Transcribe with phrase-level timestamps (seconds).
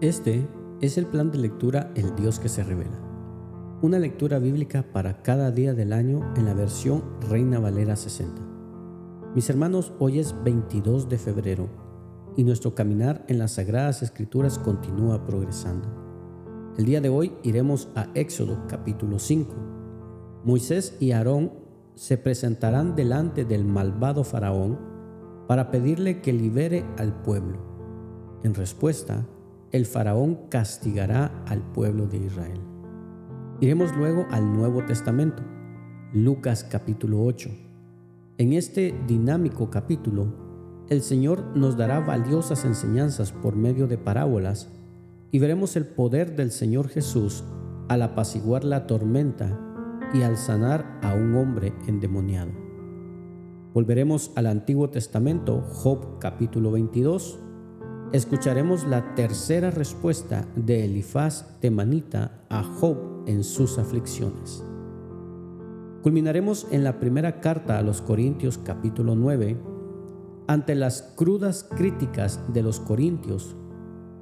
[0.00, 0.46] Este
[0.80, 2.96] es el plan de lectura El Dios que se revela.
[3.82, 8.40] Una lectura bíblica para cada día del año en la versión Reina Valera 60.
[9.34, 11.68] Mis hermanos, hoy es 22 de febrero
[12.36, 15.88] y nuestro caminar en las Sagradas Escrituras continúa progresando.
[16.78, 19.52] El día de hoy iremos a Éxodo capítulo 5.
[20.44, 21.50] Moisés y Aarón
[21.96, 24.78] se presentarán delante del malvado faraón
[25.48, 27.58] para pedirle que libere al pueblo.
[28.44, 29.26] En respuesta,
[29.70, 32.60] el faraón castigará al pueblo de Israel.
[33.60, 35.42] Iremos luego al Nuevo Testamento,
[36.12, 37.50] Lucas capítulo 8.
[38.38, 44.70] En este dinámico capítulo, el Señor nos dará valiosas enseñanzas por medio de parábolas
[45.30, 47.44] y veremos el poder del Señor Jesús
[47.88, 49.58] al apaciguar la tormenta
[50.14, 52.52] y al sanar a un hombre endemoniado.
[53.74, 57.38] Volveremos al Antiguo Testamento, Job capítulo 22,
[58.12, 64.64] escucharemos la tercera respuesta de Elifaz temanita a Job en sus aflicciones.
[66.02, 69.58] Culminaremos en la primera carta a los Corintios capítulo 9.
[70.46, 73.56] Ante las crudas críticas de los Corintios,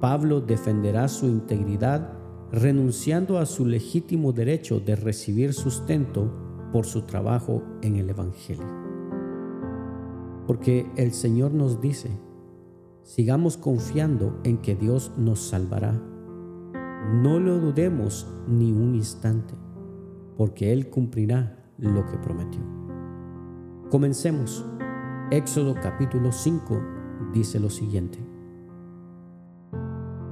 [0.01, 2.13] Pablo defenderá su integridad
[2.51, 6.31] renunciando a su legítimo derecho de recibir sustento
[6.73, 8.67] por su trabajo en el Evangelio.
[10.45, 12.09] Porque el Señor nos dice,
[13.07, 15.93] Sigamos confiando en que Dios nos salvará.
[15.93, 19.53] No lo dudemos ni un instante,
[20.35, 22.59] porque Él cumplirá lo que prometió.
[23.89, 24.65] Comencemos.
[25.31, 26.81] Éxodo capítulo 5
[27.33, 28.19] dice lo siguiente.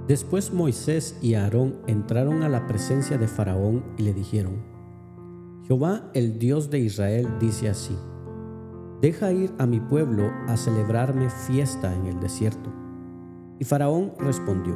[0.09, 4.55] Después Moisés y Aarón entraron a la presencia de Faraón y le dijeron,
[5.63, 7.97] Jehová el Dios de Israel dice así,
[9.05, 12.73] Deja ir a mi pueblo a celebrarme fiesta en el desierto.
[13.59, 14.75] Y Faraón respondió,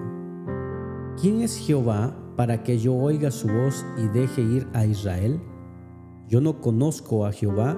[1.20, 5.40] ¿quién es Jehová para que yo oiga su voz y deje ir a Israel?
[6.28, 7.76] Yo no conozco a Jehová,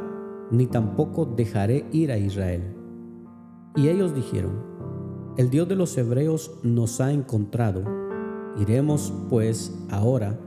[0.52, 2.75] ni tampoco dejaré ir a Israel.
[3.78, 4.62] Y ellos dijeron,
[5.38, 7.86] el Dios de los hebreos nos ha encontrado.
[8.58, 10.38] Iremos, pues, ahora,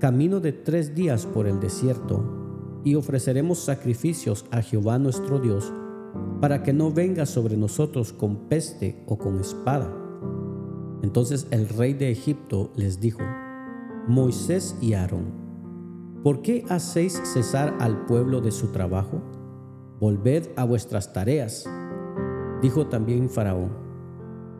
[0.00, 2.43] camino de tres días por el desierto,
[2.84, 5.72] y ofreceremos sacrificios a Jehová nuestro Dios,
[6.40, 9.92] para que no venga sobre nosotros con peste o con espada.
[11.02, 13.22] Entonces el rey de Egipto les dijo,
[14.06, 15.32] Moisés y Aarón,
[16.22, 19.22] ¿por qué hacéis cesar al pueblo de su trabajo?
[19.98, 21.64] Volved a vuestras tareas.
[22.60, 23.84] Dijo también Faraón,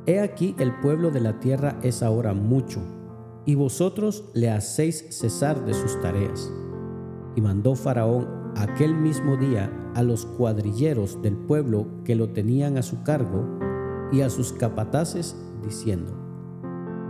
[0.07, 2.81] He aquí el pueblo de la tierra es ahora mucho,
[3.47, 6.51] y vosotros le hacéis cesar de sus tareas.
[7.37, 12.83] Y mandó Faraón aquel mismo día a los cuadrilleros del pueblo que lo tenían a
[12.83, 13.45] su cargo
[14.13, 16.13] y a sus capataces, diciendo,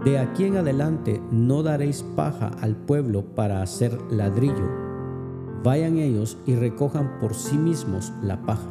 [0.05, 4.69] De aquí en adelante no daréis paja al pueblo para hacer ladrillo.
[5.63, 8.71] Vayan ellos y recojan por sí mismos la paja,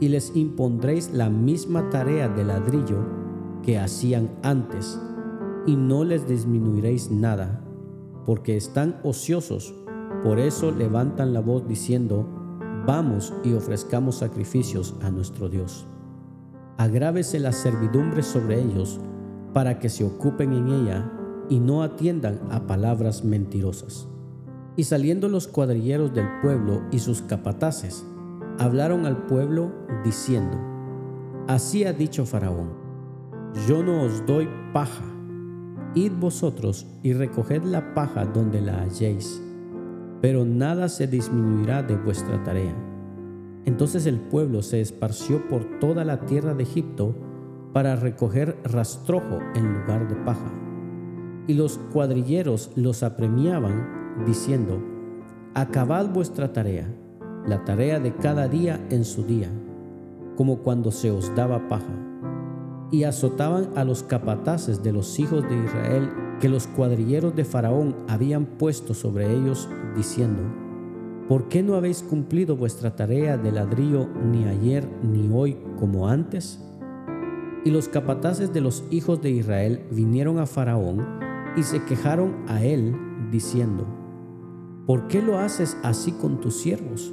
[0.00, 3.04] y les impondréis la misma tarea de ladrillo
[3.62, 5.00] que hacían antes,
[5.66, 7.64] y no les disminuiréis nada,
[8.24, 9.74] porque están ociosos
[10.22, 12.26] por eso levantan la voz diciendo,
[12.86, 15.86] vamos y ofrezcamos sacrificios a nuestro Dios.
[16.76, 19.00] Agrávese la servidumbre sobre ellos
[19.52, 21.12] para que se ocupen en ella
[21.48, 24.08] y no atiendan a palabras mentirosas.
[24.76, 28.06] Y saliendo los cuadrilleros del pueblo y sus capataces,
[28.58, 29.72] hablaron al pueblo
[30.04, 30.56] diciendo,
[31.46, 32.70] Así ha dicho Faraón,
[33.66, 35.04] yo no os doy paja,
[35.94, 39.42] id vosotros y recoged la paja donde la halléis
[40.20, 42.74] pero nada se disminuirá de vuestra tarea.
[43.64, 47.14] Entonces el pueblo se esparció por toda la tierra de Egipto
[47.72, 50.52] para recoger rastrojo en lugar de paja.
[51.46, 54.82] Y los cuadrilleros los apremiaban, diciendo,
[55.54, 56.88] Acabad vuestra tarea,
[57.46, 59.50] la tarea de cada día en su día,
[60.36, 61.94] como cuando se os daba paja.
[62.90, 67.96] Y azotaban a los capataces de los hijos de Israel que los cuadrilleros de Faraón
[68.08, 70.42] habían puesto sobre ellos, diciendo,
[71.28, 76.64] ¿por qué no habéis cumplido vuestra tarea de ladrillo ni ayer ni hoy como antes?
[77.64, 81.04] Y los capataces de los hijos de Israel vinieron a Faraón
[81.56, 82.94] y se quejaron a él,
[83.30, 83.86] diciendo,
[84.86, 87.12] ¿por qué lo haces así con tus siervos?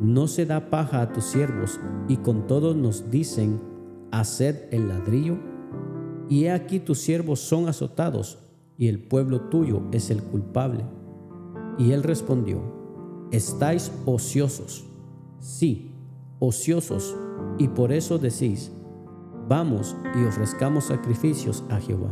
[0.00, 3.60] No se da paja a tus siervos y con todos nos dicen,
[4.10, 5.53] haced el ladrillo
[6.28, 8.38] y he aquí tus siervos son azotados,
[8.76, 10.84] y el pueblo tuyo es el culpable.
[11.78, 12.60] Y él respondió,
[13.30, 14.84] estáis ociosos,
[15.38, 15.92] sí,
[16.38, 17.16] ociosos,
[17.58, 18.72] y por eso decís,
[19.48, 22.10] vamos y ofrezcamos sacrificios a Jehová.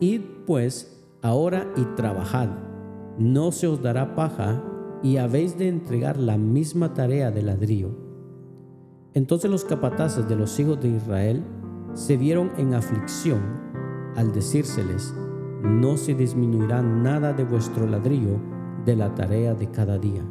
[0.00, 2.48] Id pues ahora y trabajad,
[3.18, 4.62] no se os dará paja,
[5.02, 7.90] y habéis de entregar la misma tarea de ladrillo.
[9.14, 11.44] Entonces los capataces de los hijos de Israel
[11.94, 13.40] se vieron en aflicción
[14.16, 15.14] al decírseles,
[15.62, 18.38] no se disminuirá nada de vuestro ladrillo
[18.84, 20.22] de la tarea de cada día.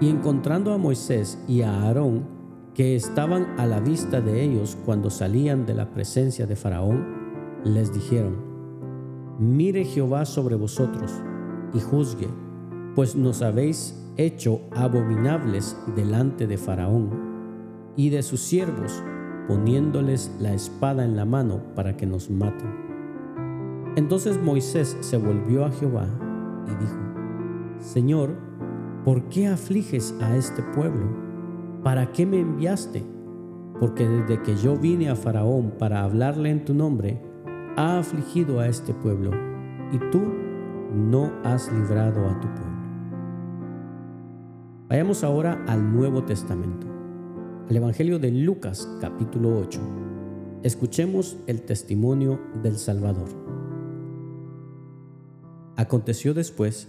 [0.00, 2.40] Y encontrando a Moisés y a Aarón,
[2.74, 7.04] que estaban a la vista de ellos cuando salían de la presencia de Faraón,
[7.64, 8.36] les dijeron,
[9.38, 11.12] Mire Jehová sobre vosotros
[11.74, 12.28] y juzgue,
[12.94, 17.10] pues nos habéis hecho abominables delante de Faraón
[17.96, 19.02] y de sus siervos,
[19.50, 22.70] poniéndoles la espada en la mano para que nos maten.
[23.96, 26.06] Entonces Moisés se volvió a Jehová
[26.68, 27.00] y dijo,
[27.80, 28.30] Señor,
[29.04, 31.04] ¿por qué afliges a este pueblo?
[31.82, 33.04] ¿Para qué me enviaste?
[33.80, 37.20] Porque desde que yo vine a Faraón para hablarle en tu nombre,
[37.76, 39.32] ha afligido a este pueblo,
[39.90, 40.22] y tú
[40.94, 42.78] no has librado a tu pueblo.
[44.88, 46.86] Vayamos ahora al Nuevo Testamento,
[47.70, 49.80] al Evangelio de Lucas capítulo 8.
[50.64, 53.28] Escuchemos el testimonio del Salvador.
[55.76, 56.88] Aconteció después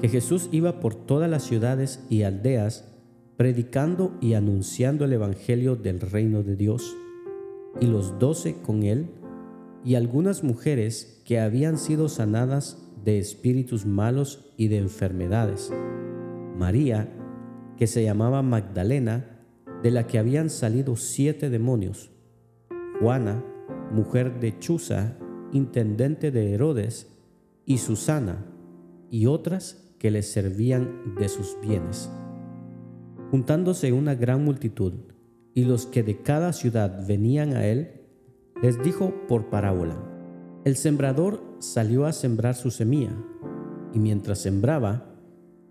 [0.00, 2.84] que Jesús iba por todas las ciudades y aldeas
[3.36, 6.96] predicando y anunciando el Evangelio del reino de Dios,
[7.80, 9.10] y los doce con él,
[9.84, 15.72] y algunas mujeres que habían sido sanadas de espíritus malos y de enfermedades.
[16.56, 17.08] María,
[17.76, 19.33] que se llamaba Magdalena,
[19.84, 22.10] de la que habían salido siete demonios.
[22.98, 23.44] Juana,
[23.92, 25.18] mujer de Chuza,
[25.52, 27.12] intendente de Herodes,
[27.66, 28.46] y Susana,
[29.10, 32.10] y otras que les servían de sus bienes.
[33.30, 34.94] Juntándose una gran multitud,
[35.52, 38.00] y los que de cada ciudad venían a él,
[38.62, 40.02] les dijo por parábola,
[40.64, 43.12] el sembrador salió a sembrar su semilla,
[43.92, 45.14] y mientras sembraba,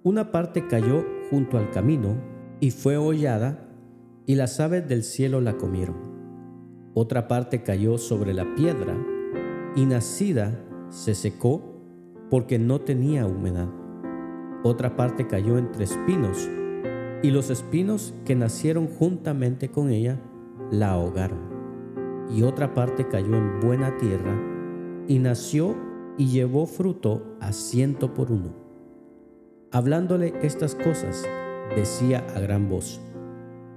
[0.03, 2.15] una parte cayó junto al camino
[2.59, 3.62] y fue hollada,
[4.25, 5.95] y las aves del cielo la comieron.
[6.93, 8.95] Otra parte cayó sobre la piedra,
[9.75, 11.61] y nacida se secó
[12.29, 13.69] porque no tenía humedad
[14.65, 16.49] otra parte cayó entre espinos,
[17.21, 20.21] y los espinos que nacieron juntamente con ella
[20.71, 22.29] la ahogaron.
[22.29, 24.33] Y otra parte cayó en buena tierra,
[25.05, 25.75] y nació
[26.17, 28.53] y llevó fruto a ciento por uno.
[29.69, 31.27] Hablándole estas cosas,
[31.75, 33.01] decía a gran voz,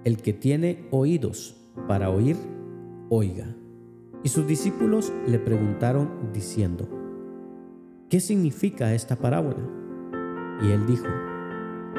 [0.06, 1.56] El que tiene oídos
[1.88, 2.36] para oír,
[3.08, 3.56] oiga.
[4.22, 6.88] Y sus discípulos le preguntaron diciendo,
[8.08, 9.68] ¿qué significa esta parábola?
[10.62, 11.08] Y él dijo,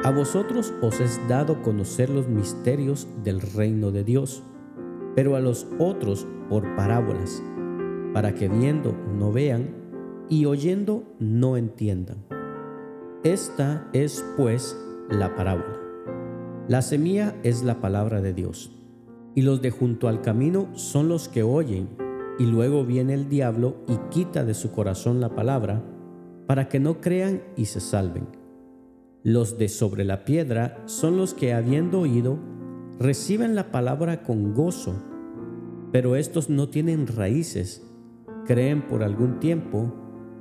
[0.04, 4.42] A vosotros os es dado conocer los misterios del reino de Dios,
[5.14, 7.42] pero a los otros por parábolas,
[8.14, 9.68] para que viendo no vean
[10.30, 12.24] y oyendo no entiendan.
[13.22, 14.74] Esta es pues
[15.10, 15.87] la parábola.
[16.68, 18.70] La semilla es la palabra de Dios,
[19.34, 21.88] y los de junto al camino son los que oyen,
[22.38, 25.82] y luego viene el diablo y quita de su corazón la palabra,
[26.46, 28.26] para que no crean y se salven.
[29.22, 32.38] Los de sobre la piedra son los que habiendo oído,
[32.98, 34.94] reciben la palabra con gozo,
[35.90, 37.82] pero estos no tienen raíces,
[38.44, 39.94] creen por algún tiempo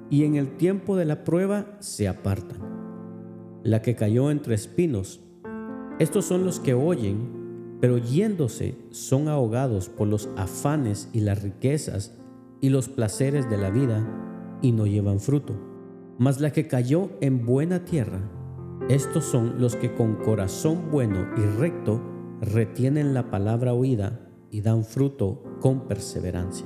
[0.10, 2.60] y en el tiempo de la prueba se apartan.
[3.64, 5.22] La que cayó entre espinos,
[6.00, 12.18] estos son los que oyen, pero yéndose son ahogados por los afanes y las riquezas
[12.62, 15.56] y los placeres de la vida y no llevan fruto.
[16.20, 18.20] Mas la que cayó en buena tierra,
[18.90, 22.02] estos son los que con corazón bueno y recto
[22.42, 26.66] retienen la palabra oída y dan fruto con perseverancia.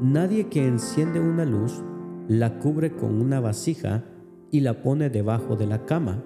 [0.00, 1.82] Nadie que enciende una luz
[2.28, 4.04] la cubre con una vasija
[4.52, 6.24] y la pone debajo de la cama,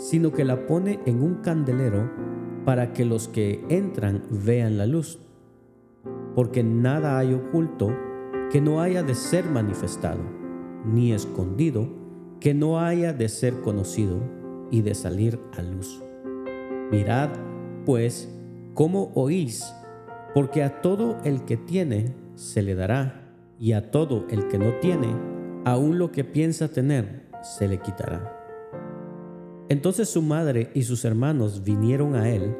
[0.00, 2.10] sino que la pone en un candelero
[2.64, 5.18] para que los que entran vean la luz.
[6.34, 7.94] Porque nada hay oculto
[8.50, 10.22] que no haya de ser manifestado,
[10.86, 11.86] ni escondido
[12.40, 14.18] que no haya de ser conocido
[14.70, 16.02] y de salir a luz.
[16.90, 17.28] Mirad,
[17.84, 18.34] pues,
[18.72, 19.74] cómo oís,
[20.32, 24.72] porque a todo el que tiene se le dará, y a todo el que no
[24.80, 25.14] tiene,
[25.66, 28.39] aun lo que piensa tener, se le quitará.
[29.70, 32.56] Entonces su madre y sus hermanos vinieron a él,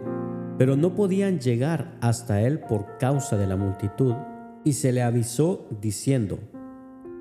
[0.59, 4.15] pero no podían llegar hasta él por causa de la multitud,
[4.63, 6.39] y se le avisó diciendo,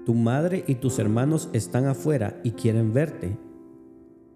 [0.05, 3.39] tu madre y tus hermanos están afuera y quieren verte.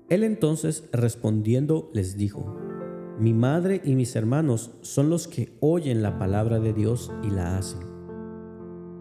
[0.10, 2.57] Él entonces respondiendo les dijo,
[3.19, 7.57] Mi madre y mis hermanos son los que oyen la palabra de Dios y la
[7.57, 7.81] hacen.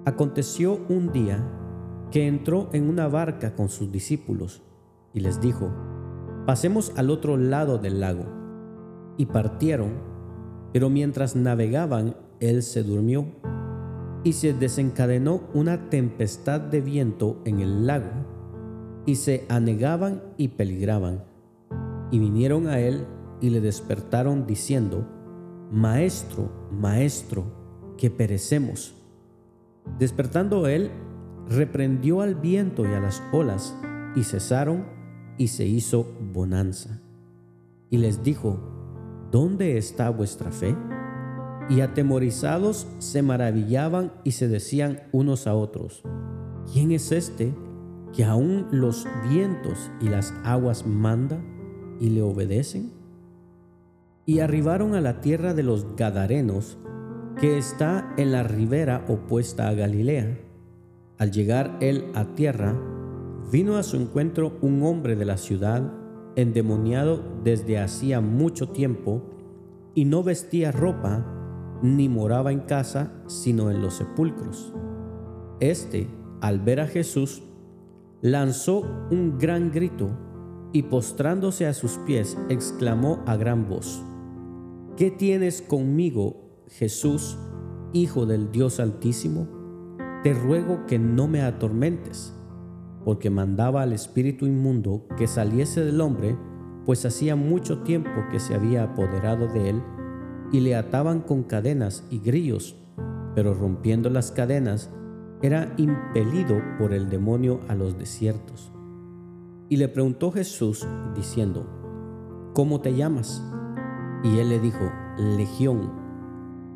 [0.04, 1.48] Aconteció un día
[2.10, 4.62] que entró en una barca con sus discípulos
[5.14, 5.91] y les dijo,
[6.46, 8.24] pasemos al otro lado del lago.
[9.16, 9.92] Y partieron,
[10.72, 13.26] pero mientras navegaban, él se durmió
[14.24, 18.10] y se desencadenó una tempestad de viento en el lago
[19.06, 21.24] y se anegaban y peligraban.
[22.10, 23.06] Y vinieron a él
[23.40, 25.06] y le despertaron diciendo,
[25.70, 27.44] Maestro, Maestro,
[27.96, 28.94] que perecemos.
[29.98, 30.90] Despertando él,
[31.48, 33.74] reprendió al viento y a las olas,
[34.14, 34.84] y cesaron,
[35.42, 37.00] y se hizo bonanza.
[37.90, 38.60] Y les dijo,
[39.32, 40.76] ¿dónde está vuestra fe?
[41.68, 46.04] Y atemorizados se maravillaban y se decían unos a otros,
[46.72, 47.52] ¿quién es este
[48.14, 51.42] que aún los vientos y las aguas manda
[51.98, 52.92] y le obedecen?
[54.24, 56.78] Y arribaron a la tierra de los Gadarenos,
[57.40, 60.38] que está en la ribera opuesta a Galilea.
[61.18, 62.76] Al llegar él a tierra,
[63.50, 65.92] vino a su encuentro un hombre de la ciudad,
[66.36, 69.22] endemoniado desde hacía mucho tiempo,
[69.94, 71.26] y no vestía ropa,
[71.82, 74.72] ni moraba en casa, sino en los sepulcros.
[75.60, 76.08] Este,
[76.40, 77.42] al ver a Jesús,
[78.20, 78.80] lanzó
[79.10, 80.10] un gran grito
[80.72, 84.02] y postrándose a sus pies, exclamó a gran voz,
[84.96, 87.38] ¿Qué tienes conmigo, Jesús,
[87.92, 89.48] Hijo del Dios Altísimo?
[90.22, 92.34] Te ruego que no me atormentes,
[93.04, 96.36] porque mandaba al espíritu inmundo que saliese del hombre,
[96.84, 99.82] pues hacía mucho tiempo que se había apoderado de él,
[100.52, 102.76] y le ataban con cadenas y grillos,
[103.34, 104.90] pero rompiendo las cadenas,
[105.40, 108.72] era impelido por el demonio a los desiertos.
[109.68, 111.66] Y le preguntó Jesús, diciendo,
[112.54, 113.42] ¿Cómo te llamas?
[114.22, 115.90] Y él le dijo, Legión,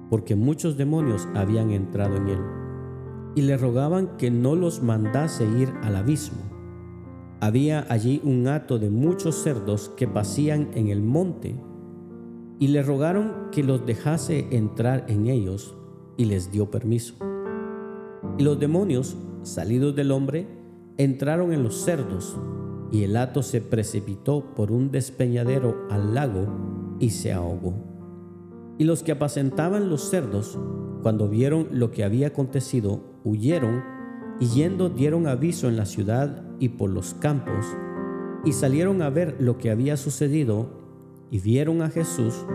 [0.08, 2.38] porque muchos demonios habían entrado en él,
[3.36, 6.38] y le rogaban que no los mandase ir al abismo.
[7.38, 11.54] Había allí un hato de muchos cerdos que pasían en el monte,
[12.58, 15.76] y le rogaron que los dejase entrar en ellos,
[16.16, 17.14] y les dio permiso.
[18.38, 20.48] Y los demonios, salidos del hombre,
[20.96, 22.38] entraron en los cerdos,
[22.90, 26.46] y el hato se precipitó por un despeñadero al lago,
[27.00, 27.74] y se ahogó.
[28.78, 30.58] Y los que apacentaban los cerdos,
[31.02, 33.82] cuando vieron lo que había acontecido, huyeron
[34.38, 37.66] y yendo dieron aviso en la ciudad y por los campos,
[38.44, 40.68] y salieron a ver lo que había sucedido,
[41.30, 42.46] y vieron a Jesús,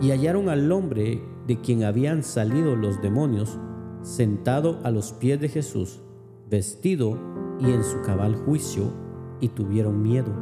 [0.00, 3.58] y hallaron al hombre de quien habían salido los demonios,
[4.02, 6.02] sentado a los pies de Jesús,
[6.50, 7.18] vestido
[7.60, 8.92] y en su cabal juicio,
[9.40, 10.32] y tuvieron miedo.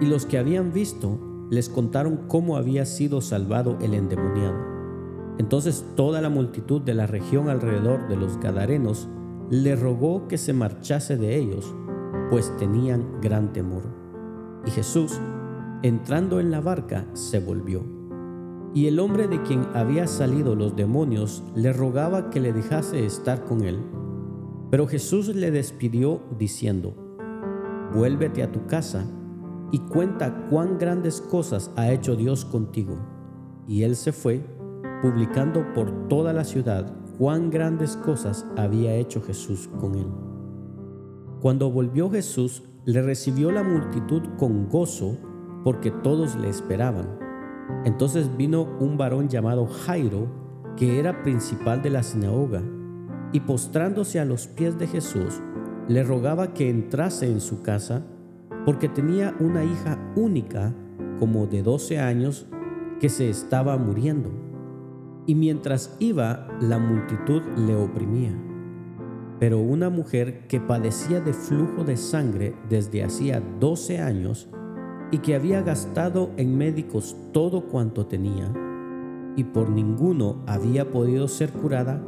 [0.00, 4.69] Y los que habían visto les contaron cómo había sido salvado el endemoniado.
[5.40, 9.08] Entonces toda la multitud de la región alrededor de los Gadarenos
[9.48, 11.74] le rogó que se marchase de ellos,
[12.28, 13.84] pues tenían gran temor.
[14.66, 15.18] Y Jesús,
[15.82, 17.82] entrando en la barca, se volvió.
[18.74, 23.46] Y el hombre de quien había salido los demonios le rogaba que le dejase estar
[23.46, 23.78] con él.
[24.70, 26.94] Pero Jesús le despidió diciendo,
[27.94, 29.06] Vuélvete a tu casa
[29.72, 32.98] y cuenta cuán grandes cosas ha hecho Dios contigo.
[33.66, 34.59] Y él se fue,
[35.02, 40.06] publicando por toda la ciudad cuán grandes cosas había hecho Jesús con él.
[41.40, 45.16] Cuando volvió Jesús, le recibió la multitud con gozo,
[45.64, 47.18] porque todos le esperaban.
[47.84, 50.28] Entonces vino un varón llamado Jairo,
[50.76, 52.62] que era principal de la sinagoga,
[53.32, 55.40] y postrándose a los pies de Jesús,
[55.88, 58.06] le rogaba que entrase en su casa,
[58.64, 60.74] porque tenía una hija única,
[61.18, 62.46] como de 12 años,
[62.98, 64.49] que se estaba muriendo.
[65.26, 68.32] Y mientras iba, la multitud le oprimía.
[69.38, 74.48] Pero una mujer que padecía de flujo de sangre desde hacía 12 años
[75.10, 78.52] y que había gastado en médicos todo cuanto tenía,
[79.36, 82.02] y por ninguno había podido ser curada,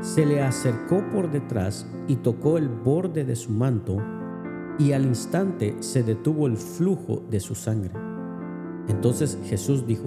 [0.00, 3.98] se le acercó por detrás y tocó el borde de su manto,
[4.78, 7.92] y al instante se detuvo el flujo de su sangre.
[8.88, 10.06] Entonces Jesús dijo,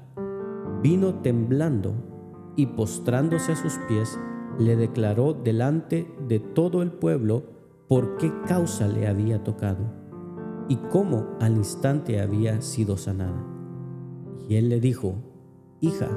[0.81, 1.93] vino temblando
[2.55, 4.19] y postrándose a sus pies,
[4.59, 7.43] le declaró delante de todo el pueblo
[7.87, 10.01] por qué causa le había tocado
[10.67, 13.45] y cómo al instante había sido sanada.
[14.47, 15.15] Y él le dijo,
[15.79, 16.07] Hija,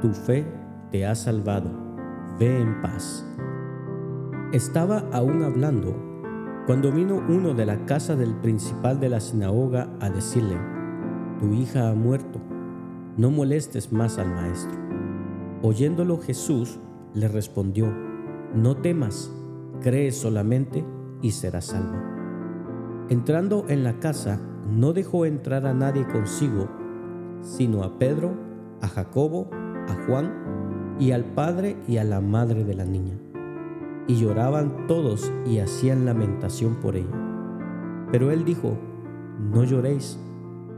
[0.00, 0.46] tu fe
[0.90, 1.70] te ha salvado,
[2.38, 3.26] ve en paz.
[4.52, 5.96] Estaba aún hablando
[6.66, 10.56] cuando vino uno de la casa del principal de la sinagoga a decirle,
[11.40, 12.40] Tu hija ha muerto,
[13.16, 14.78] no molestes más al maestro.
[15.62, 16.78] Oyéndolo Jesús
[17.14, 17.92] le respondió,
[18.54, 19.32] No temas,
[19.80, 20.84] cree solamente
[21.20, 23.06] y serás salva.
[23.08, 26.68] Entrando en la casa, no dejó entrar a nadie consigo,
[27.42, 28.32] sino a Pedro,
[28.80, 33.18] a Jacobo, a Juan y al padre y a la madre de la niña
[34.06, 38.08] y lloraban todos y hacían lamentación por ella.
[38.10, 38.76] Pero él dijo,
[39.38, 40.18] no lloréis,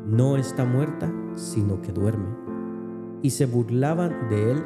[0.07, 2.29] no está muerta, sino que duerme.
[3.23, 4.65] Y se burlaban de él,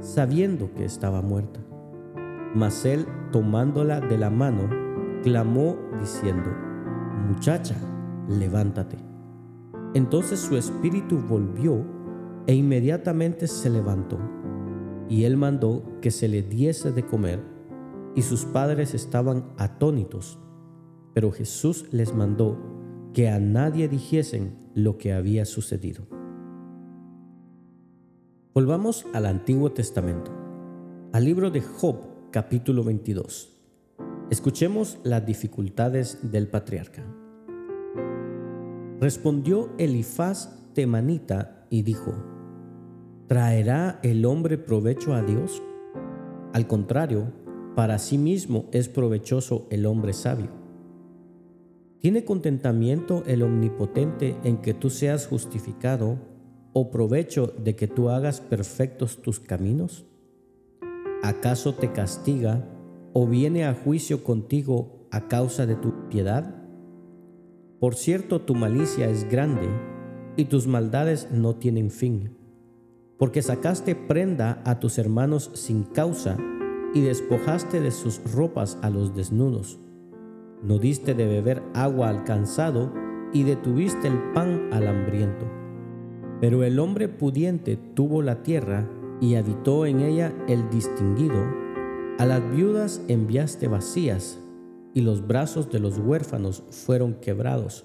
[0.00, 1.60] sabiendo que estaba muerta.
[2.54, 4.68] Mas él, tomándola de la mano,
[5.22, 6.50] clamó diciendo,
[7.28, 7.76] Muchacha,
[8.28, 8.96] levántate.
[9.94, 11.84] Entonces su espíritu volvió
[12.46, 14.18] e inmediatamente se levantó.
[15.08, 17.40] Y él mandó que se le diese de comer
[18.14, 20.38] y sus padres estaban atónitos.
[21.14, 22.58] Pero Jesús les mandó
[23.12, 26.06] que a nadie dijesen lo que había sucedido.
[28.54, 30.30] Volvamos al Antiguo Testamento,
[31.12, 31.96] al libro de Job
[32.30, 33.56] capítulo 22.
[34.30, 37.04] Escuchemos las dificultades del patriarca.
[39.00, 42.14] Respondió Elifaz temanita y dijo,
[43.26, 45.60] ¿traerá el hombre provecho a Dios?
[46.52, 47.32] Al contrario,
[47.74, 50.59] para sí mismo es provechoso el hombre sabio.
[52.00, 56.18] ¿Tiene contentamiento el omnipotente en que tú seas justificado
[56.72, 60.06] o provecho de que tú hagas perfectos tus caminos?
[61.22, 62.66] ¿Acaso te castiga
[63.12, 66.64] o viene a juicio contigo a causa de tu piedad?
[67.80, 69.68] Por cierto, tu malicia es grande
[70.38, 72.34] y tus maldades no tienen fin,
[73.18, 76.38] porque sacaste prenda a tus hermanos sin causa
[76.94, 79.78] y despojaste de sus ropas a los desnudos.
[80.62, 82.92] No diste de beber agua al cansado
[83.32, 85.46] y detuviste el pan al hambriento.
[86.40, 88.88] Pero el hombre pudiente tuvo la tierra
[89.20, 91.44] y habitó en ella el distinguido.
[92.18, 94.38] A las viudas enviaste vacías
[94.92, 97.84] y los brazos de los huérfanos fueron quebrados.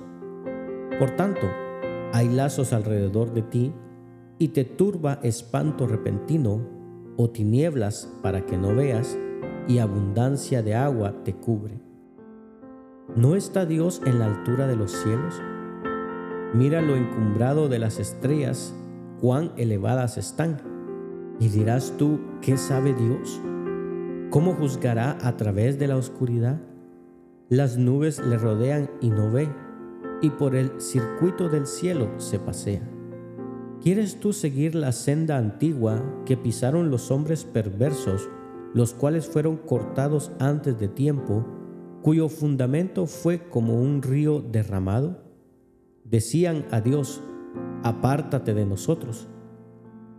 [1.00, 1.48] Por tanto,
[2.14, 3.74] hay lazos alrededor de ti
[4.40, 6.62] y te turba espanto repentino
[7.18, 9.18] o tinieblas para que no veas,
[9.68, 11.85] y abundancia de agua te cubre.
[13.14, 15.42] ¿No está Dios en la altura de los cielos?
[16.54, 18.76] Mira lo encumbrado de las estrellas,
[19.22, 20.58] cuán elevadas están.
[21.40, 23.40] Y dirás tú, ¿qué sabe Dios?
[24.32, 26.60] ¿Cómo juzgará a través de la oscuridad?
[27.48, 29.48] Las nubes le rodean y no ve,
[30.22, 32.82] y por el circuito del cielo se pasea.
[33.82, 38.28] ¿Quieres tú seguir la senda antigua que pisaron los hombres perversos,
[38.74, 41.46] los cuales fueron cortados antes de tiempo,
[42.06, 45.24] cuyo fundamento fue como un río derramado?
[46.04, 47.24] Decían a Dios,
[47.82, 49.28] apártate de nosotros.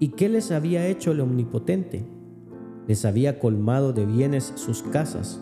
[0.01, 2.05] ¿Y qué les había hecho el Omnipotente?
[2.89, 5.41] Les había colmado de bienes sus casas,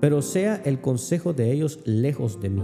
[0.00, 2.62] pero sea el consejo de ellos lejos de mí.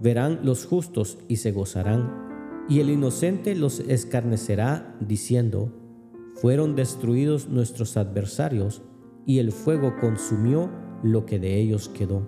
[0.00, 5.70] Verán los justos y se gozarán y el inocente los escarnecerá diciendo,
[6.32, 8.80] fueron destruidos nuestros adversarios
[9.26, 12.26] y el fuego consumió lo que de ellos quedó.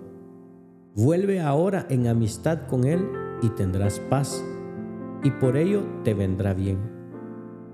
[0.95, 3.07] Vuelve ahora en amistad con Él
[3.41, 4.43] y tendrás paz,
[5.23, 6.79] y por ello te vendrá bien.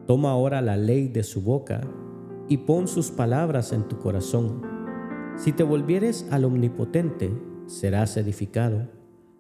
[0.06, 1.82] Toma ahora la ley de su boca
[2.48, 4.62] y pon sus palabras en tu corazón.
[5.38, 7.32] Si te volvieres al Omnipotente,
[7.66, 8.88] serás edificado,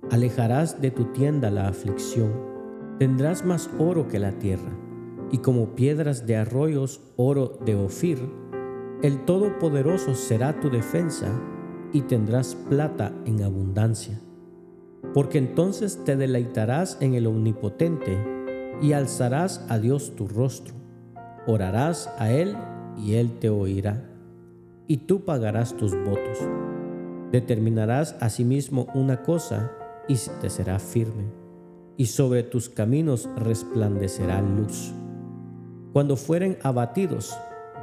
[0.10, 2.56] alejarás de tu tienda la aflicción
[3.00, 4.72] Tendrás más oro que la tierra,
[5.30, 8.20] y como piedras de arroyos oro de Ofir,
[9.04, 11.28] el Todopoderoso será tu defensa,
[11.96, 14.20] y tendrás plata en abundancia.
[15.14, 18.18] Porque entonces te deleitarás en el Omnipotente,
[18.82, 20.76] y alzarás a Dios tu rostro,
[21.48, 22.58] orarás a Él,
[22.98, 24.04] y Él te oirá,
[24.88, 26.40] y tú pagarás tus votos.
[27.32, 29.72] Determinarás asimismo una cosa,
[30.10, 31.46] y te será firme
[31.98, 34.94] y sobre tus caminos resplandecerá luz.
[35.94, 37.34] Cuando fueren abatidos,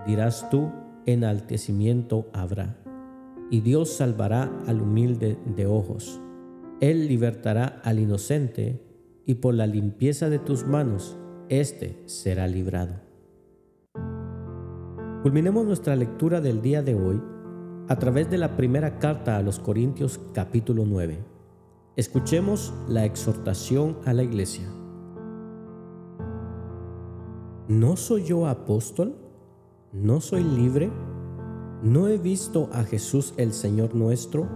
[0.06, 0.70] dirás tú,
[1.06, 2.81] enaltecimiento habrá.
[3.52, 6.18] Y Dios salvará al humilde de ojos.
[6.80, 8.80] Él libertará al inocente,
[9.26, 11.18] y por la limpieza de tus manos,
[11.50, 12.94] éste será librado.
[15.22, 17.20] Culminemos nuestra lectura del día de hoy
[17.88, 21.18] a través de la primera carta a los Corintios capítulo 9.
[21.96, 24.66] Escuchemos la exhortación a la iglesia.
[27.68, 29.14] ¿No soy yo apóstol?
[29.92, 30.90] ¿No soy libre?
[31.82, 34.48] ¿No he visto a Jesús el Señor nuestro?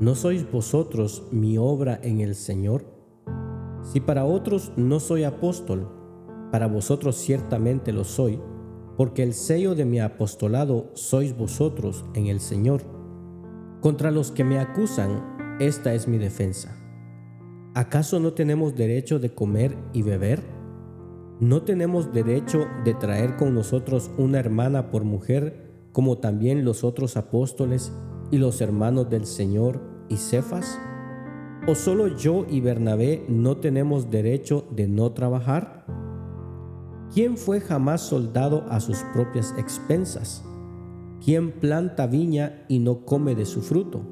[0.00, 2.86] ¿No sois vosotros mi obra en el Señor?
[3.82, 5.90] Si para otros no soy apóstol,
[6.50, 8.40] para vosotros ciertamente lo soy,
[8.96, 12.80] porque el sello de mi apostolado sois vosotros en el Señor.
[13.82, 16.74] Contra los que me acusan, esta es mi defensa.
[17.74, 20.42] ¿Acaso no tenemos derecho de comer y beber?
[21.40, 25.67] ¿No tenemos derecho de traer con nosotros una hermana por mujer,
[25.98, 27.92] como también los otros apóstoles
[28.30, 30.78] y los hermanos del Señor y Cefas?
[31.66, 35.84] ¿O solo yo y Bernabé no tenemos derecho de no trabajar?
[37.12, 40.44] ¿Quién fue jamás soldado a sus propias expensas?
[41.20, 44.02] ¿Quién planta viña y no come de su fruto?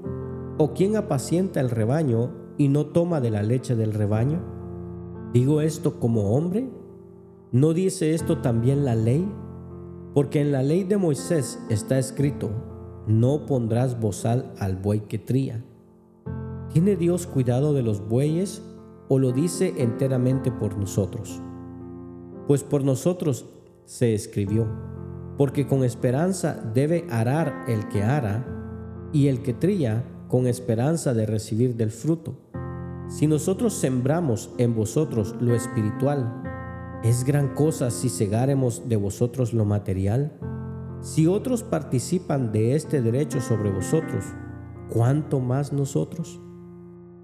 [0.59, 4.43] ¿O quién apacienta el rebaño y no toma de la leche del rebaño?
[5.33, 6.69] ¿Digo esto como hombre?
[7.53, 9.25] ¿No dice esto también la ley?
[10.17, 12.51] Porque en la ley de Moisés está escrito,
[13.07, 15.63] no pondrás bozal al buey que tría.
[16.73, 18.63] ¿Tiene Dios cuidado de los bueyes
[19.09, 21.43] o lo dice enteramente por nosotros?
[22.47, 23.47] pues por nosotros
[23.85, 24.67] se escribió,
[25.37, 28.53] porque con esperanza debe arar el que ara,
[29.13, 32.35] y el que trilla con esperanza de recibir del fruto.
[33.09, 36.43] Si nosotros sembramos en vosotros lo espiritual,
[37.09, 40.33] ¿es gran cosa si cegáremos de vosotros lo material?
[41.01, 44.25] Si otros participan de este derecho sobre vosotros,
[44.91, 46.41] ¿cuánto más nosotros?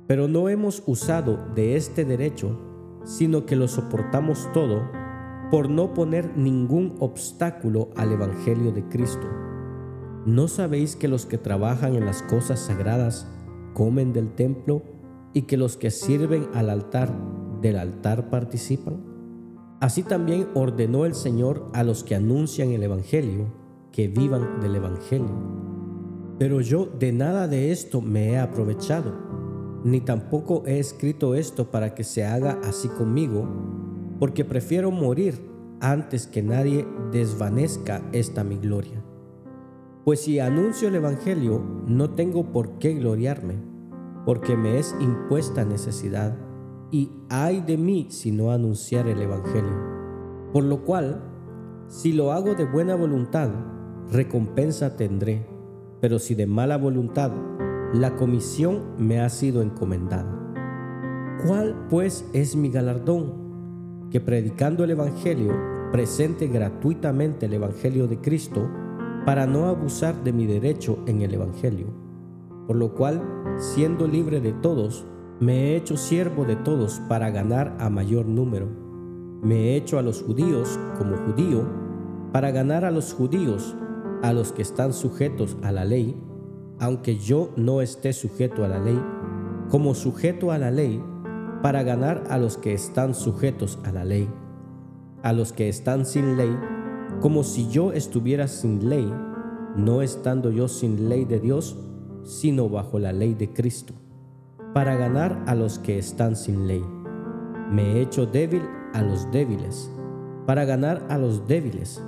[0.06, 2.60] Pero no hemos usado de este derecho,
[3.04, 4.88] sino que lo soportamos todo
[5.50, 9.26] por no poner ningún obstáculo al Evangelio de Cristo.
[10.24, 13.26] ¿No sabéis que los que trabajan en las cosas sagradas
[13.74, 14.84] comen del templo
[15.32, 17.12] y que los que sirven al altar
[17.60, 19.11] del altar participan?
[19.82, 23.46] Así también ordenó el Señor a los que anuncian el Evangelio
[23.90, 25.34] que vivan del Evangelio.
[26.38, 29.12] Pero yo de nada de esto me he aprovechado,
[29.82, 33.48] ni tampoco he escrito esto para que se haga así conmigo,
[34.20, 39.02] porque prefiero morir antes que nadie desvanezca esta mi gloria.
[40.04, 43.56] Pues si anuncio el Evangelio, no tengo por qué gloriarme,
[44.26, 46.38] porque me es impuesta necesidad,
[46.92, 49.90] y ay de mí si no anunciar el Evangelio.
[50.52, 51.20] Por lo cual,
[51.88, 53.50] si lo hago de buena voluntad,
[54.12, 55.46] recompensa tendré,
[56.00, 57.32] pero si de mala voluntad,
[57.94, 60.38] la comisión me ha sido encomendada.
[61.44, 63.42] ¿Cuál pues es mi galardón?
[64.12, 65.54] que predicando el Evangelio
[65.90, 68.70] presente gratuitamente el Evangelio de Cristo
[69.24, 71.86] para no abusar de mi derecho en el Evangelio.
[72.66, 73.22] Por lo cual,
[73.56, 75.06] siendo libre de todos,
[75.42, 78.68] me he hecho siervo de todos para ganar a mayor número.
[79.42, 81.68] Me he hecho a los judíos como judío
[82.30, 83.74] para ganar a los judíos,
[84.22, 86.16] a los que están sujetos a la ley,
[86.78, 89.02] aunque yo no esté sujeto a la ley,
[89.68, 91.02] como sujeto a la ley
[91.60, 94.28] para ganar a los que están sujetos a la ley,
[95.24, 96.56] a los que están sin ley,
[97.20, 99.12] como si yo estuviera sin ley,
[99.74, 101.76] no estando yo sin ley de Dios,
[102.22, 103.92] sino bajo la ley de Cristo,
[104.74, 106.84] para ganar a los que están sin ley.
[107.70, 108.62] Me he hecho débil
[108.94, 109.90] a los débiles,
[110.46, 112.02] para ganar a los débiles.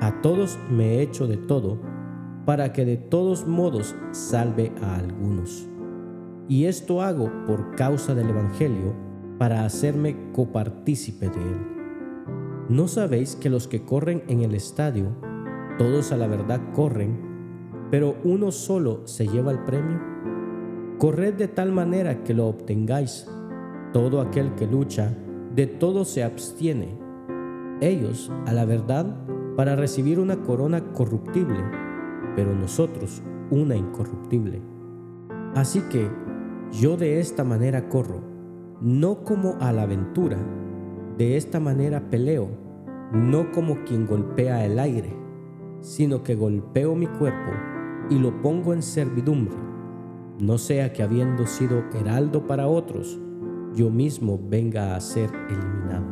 [0.00, 1.78] A todos me he hecho de todo,
[2.44, 5.66] para que de todos modos salve a algunos.
[6.48, 8.94] Y esto hago por causa del Evangelio,
[9.38, 11.74] para hacerme copartícipe de él.
[12.68, 15.16] ¿No sabéis que los que corren en el estadio,
[15.78, 20.13] todos a la verdad corren, pero uno solo se lleva el premio?
[20.98, 23.26] Corred de tal manera que lo obtengáis.
[23.92, 25.12] Todo aquel que lucha,
[25.54, 26.96] de todo se abstiene.
[27.80, 29.16] Ellos, a la verdad,
[29.56, 31.58] para recibir una corona corruptible,
[32.36, 34.62] pero nosotros una incorruptible.
[35.54, 36.08] Así que
[36.72, 38.20] yo de esta manera corro,
[38.80, 40.38] no como a la aventura,
[41.18, 42.48] de esta manera peleo,
[43.12, 45.16] no como quien golpea el aire,
[45.80, 47.52] sino que golpeo mi cuerpo
[48.10, 49.54] y lo pongo en servidumbre,
[50.38, 53.18] no sea que habiendo sido heraldo para otros,
[53.74, 56.06] yo mismo venga a ser eliminado.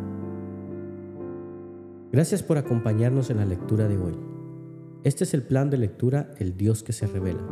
[2.11, 4.19] Gracias por acompañarnos en la lectura de hoy.
[5.05, 7.43] Este es el plan de lectura El Dios que se revela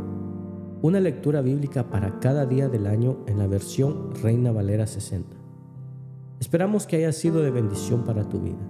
[0.82, 5.36] una lectura bíblica para cada día del año en la versión Reina Valera 60.
[6.38, 8.66] Esperamos que haya sido de bendición para tu vida.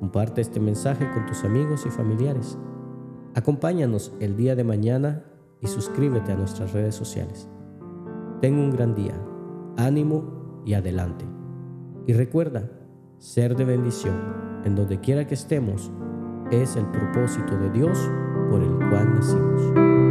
[0.00, 2.58] Comparte este mensaje con tus amigos y familiares
[3.32, 5.24] Acompáñanos el día de mañana
[5.60, 7.48] y suscríbete a nuestras redes sociales.
[8.40, 9.14] Ten un gran día,
[9.76, 11.24] ánimo y adelante.
[12.06, 12.70] Y recuerda,
[13.18, 14.14] ser de bendición
[14.64, 15.90] en donde quiera que estemos
[16.50, 17.98] es el propósito de Dios
[18.50, 20.09] por el cual nacimos.